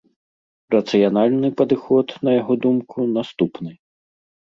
Рацыянальны 0.75 1.47
падыход, 1.59 2.07
на 2.29 2.33
яго 2.41 2.53
думку, 2.63 3.05
наступны. 3.19 3.71